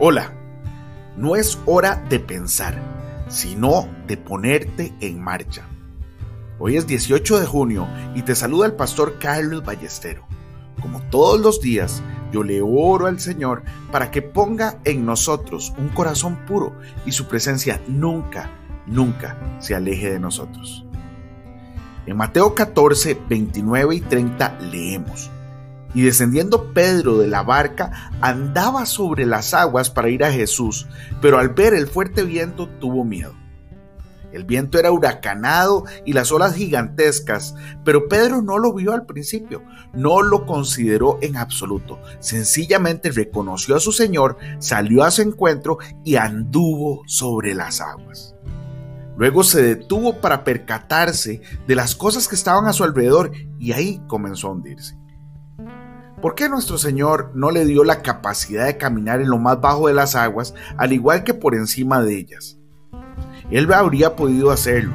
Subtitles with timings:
[0.00, 0.30] Hola,
[1.16, 2.80] no es hora de pensar,
[3.26, 5.66] sino de ponerte en marcha.
[6.60, 10.24] Hoy es 18 de junio y te saluda el pastor Carlos Ballestero.
[10.80, 12.00] Como todos los días,
[12.30, 17.26] yo le oro al Señor para que ponga en nosotros un corazón puro y su
[17.26, 18.52] presencia nunca,
[18.86, 20.86] nunca se aleje de nosotros.
[22.06, 25.28] En Mateo 14, 29 y 30 leemos.
[25.94, 30.86] Y descendiendo Pedro de la barca, andaba sobre las aguas para ir a Jesús,
[31.20, 33.34] pero al ver el fuerte viento tuvo miedo.
[34.32, 39.62] El viento era huracanado y las olas gigantescas, pero Pedro no lo vio al principio,
[39.94, 41.98] no lo consideró en absoluto.
[42.20, 48.34] Sencillamente reconoció a su Señor, salió a su encuentro y anduvo sobre las aguas.
[49.16, 54.00] Luego se detuvo para percatarse de las cosas que estaban a su alrededor y ahí
[54.06, 54.96] comenzó a hundirse.
[56.20, 59.86] ¿Por qué nuestro Señor no le dio la capacidad de caminar en lo más bajo
[59.86, 62.58] de las aguas, al igual que por encima de ellas?
[63.50, 64.94] Él habría podido hacerlo.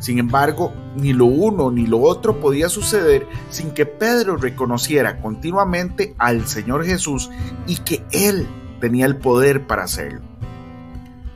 [0.00, 6.14] Sin embargo, ni lo uno ni lo otro podía suceder sin que Pedro reconociera continuamente
[6.18, 7.30] al Señor Jesús
[7.66, 8.48] y que Él
[8.80, 10.22] tenía el poder para hacerlo.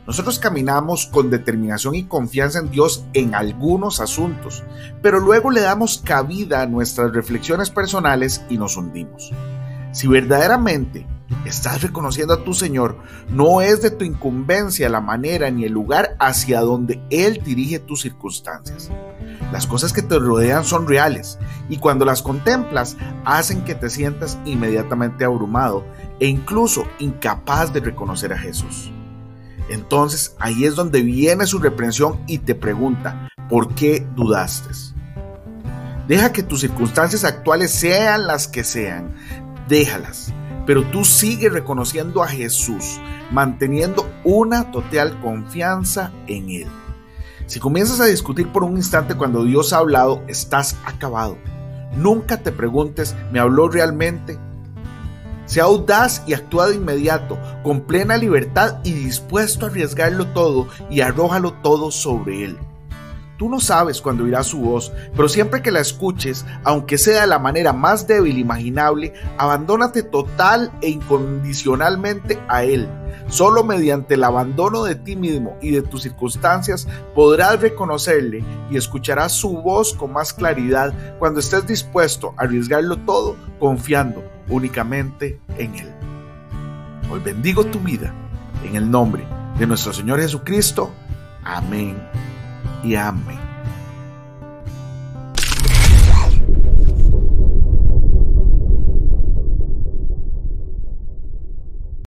[0.09, 4.65] Nosotros caminamos con determinación y confianza en Dios en algunos asuntos,
[5.03, 9.31] pero luego le damos cabida a nuestras reflexiones personales y nos hundimos.
[9.93, 11.07] Si verdaderamente
[11.45, 12.97] estás reconociendo a tu Señor,
[13.29, 18.01] no es de tu incumbencia la manera ni el lugar hacia donde Él dirige tus
[18.01, 18.91] circunstancias.
[19.53, 24.39] Las cosas que te rodean son reales y cuando las contemplas hacen que te sientas
[24.47, 25.85] inmediatamente abrumado
[26.19, 28.91] e incluso incapaz de reconocer a Jesús.
[29.69, 34.69] Entonces ahí es donde viene su reprensión y te pregunta, ¿por qué dudaste?
[36.07, 39.15] Deja que tus circunstancias actuales sean las que sean,
[39.69, 40.33] déjalas,
[40.67, 42.99] pero tú sigue reconociendo a Jesús,
[43.31, 46.69] manteniendo una total confianza en Él.
[47.47, 51.37] Si comienzas a discutir por un instante cuando Dios ha hablado, estás acabado.
[51.97, 54.39] Nunca te preguntes, ¿me habló realmente?
[55.49, 61.01] Sea audaz y actúa de inmediato, con plena libertad y dispuesto a arriesgarlo todo y
[61.01, 62.59] arrójalo todo sobre él.
[63.39, 67.27] Tú no sabes cuándo irá su voz, pero siempre que la escuches, aunque sea de
[67.29, 72.87] la manera más débil imaginable, abandónate total e incondicionalmente a Él.
[73.29, 79.33] Solo mediante el abandono de ti mismo y de tus circunstancias podrás reconocerle y escucharás
[79.33, 85.93] su voz con más claridad cuando estés dispuesto a arriesgarlo todo confiando únicamente en Él.
[87.11, 88.13] Hoy bendigo tu vida
[88.65, 89.25] en el nombre
[89.59, 90.93] de nuestro Señor Jesucristo.
[91.45, 91.97] Amén
[92.85, 93.48] y amén.